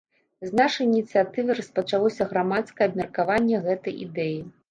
З 0.45 0.47
нашай 0.59 0.83
ініцыятывы 0.91 1.57
распачалося 1.59 2.27
грамадскае 2.33 2.87
абмеркаванне 2.93 3.57
гэтай 3.67 3.93
ідэі. 4.09 4.37